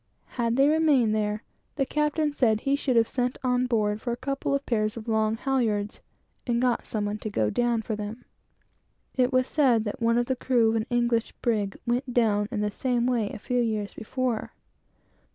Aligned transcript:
Had 0.29 0.55
they 0.55 0.67
remained 0.67 1.13
there, 1.13 1.43
the 1.75 1.85
captain 1.85 2.33
said 2.33 2.61
he 2.61 2.75
should 2.75 2.95
have 2.95 3.07
sent 3.07 3.37
on 3.43 3.67
board 3.67 4.01
for 4.01 4.11
a 4.11 4.17
couple 4.17 4.55
of 4.55 4.65
pairs 4.65 4.97
of 4.97 5.07
long 5.07 5.37
halyards, 5.37 6.01
and 6.47 6.59
got 6.59 6.87
some 6.87 7.05
one 7.05 7.19
to 7.19 7.27
have 7.29 7.33
gone 7.33 7.53
down 7.53 7.81
for 7.83 7.95
them. 7.95 8.25
It 9.13 9.31
was 9.31 9.45
said 9.47 9.83
that 9.83 10.01
one 10.01 10.17
of 10.17 10.25
the 10.25 10.35
crew 10.35 10.69
of 10.71 10.75
an 10.77 10.87
English 10.89 11.33
brig 11.33 11.77
went 11.85 12.11
down 12.15 12.47
in 12.49 12.61
the 12.61 12.71
same 12.71 13.05
way, 13.05 13.29
a 13.29 13.37
few 13.37 13.59
years 13.61 13.93
before. 13.93 14.53